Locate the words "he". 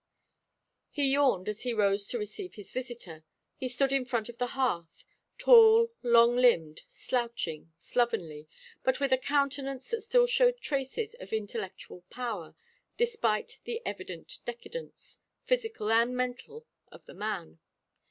0.89-1.11, 1.61-1.75, 3.55-3.69